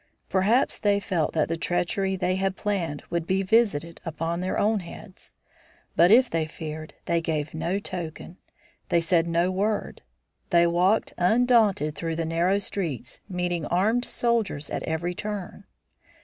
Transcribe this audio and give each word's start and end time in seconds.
Perhaps 0.29 0.79
they 0.79 0.99
felt 0.99 1.33
that 1.33 1.47
the 1.47 1.55
treachery 1.57 2.15
they 2.15 2.35
had 2.35 2.55
planned 2.55 3.03
would 3.11 3.27
be 3.27 3.43
visited 3.43 4.01
on 4.19 4.39
their 4.39 4.57
own 4.57 4.79
heads. 4.79 5.31
But 5.95 6.09
if 6.09 6.27
they 6.27 6.47
feared, 6.47 6.95
they 7.05 7.21
gave 7.21 7.53
no 7.53 7.77
token; 7.77 8.37
they 8.89 8.99
said 8.99 9.27
no 9.27 9.51
word. 9.51 10.01
They 10.49 10.65
walked 10.65 11.13
undaunted 11.19 11.93
through 11.93 12.15
the 12.15 12.25
narrow 12.25 12.57
streets, 12.57 13.19
meeting 13.29 13.67
armed 13.67 14.05
soldiers 14.05 14.71
at 14.71 14.81
every 14.87 15.13
turn. 15.13 15.65